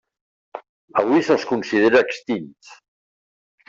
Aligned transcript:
Avui 1.03 1.23
se'ls 1.29 1.47
considera 1.53 2.05
extints. 2.09 2.77